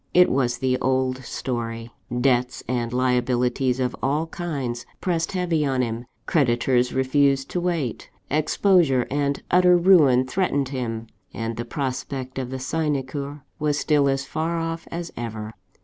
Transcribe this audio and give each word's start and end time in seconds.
It 0.15 0.31
was 0.31 0.57
the 0.57 0.79
old 0.79 1.19
story: 1.23 1.91
debts 2.21 2.63
and 2.67 2.91
liabilities 2.91 3.79
of 3.79 3.95
all 4.01 4.25
kinds 4.25 4.83
pressed 4.99 5.33
heavy 5.33 5.63
on 5.63 5.83
him 5.83 6.07
creditors 6.25 6.91
refused 6.91 7.51
to 7.51 7.61
wait 7.61 8.09
exposure 8.31 9.05
and 9.11 9.43
utter 9.51 9.77
ruin 9.77 10.25
threatened 10.25 10.69
him 10.69 11.05
and 11.35 11.55
the 11.55 11.65
prospect 11.65 12.39
of 12.39 12.49
the 12.49 12.57
sinecure 12.57 13.43
was 13.59 13.77
still 13.77 14.09
as 14.09 14.25
far 14.25 14.57
off 14.57 14.87
as 14.89 15.11
ever. 15.15 15.53